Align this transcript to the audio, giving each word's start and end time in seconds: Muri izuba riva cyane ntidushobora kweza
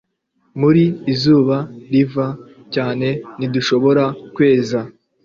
Muri 0.59 0.83
izuba 1.13 1.57
riva 1.91 2.27
cyane 2.73 3.07
ntidushobora 3.37 4.03
kweza 4.35 4.79